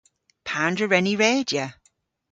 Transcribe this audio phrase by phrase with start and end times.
[0.47, 1.65] Pandr'a wren ni redya?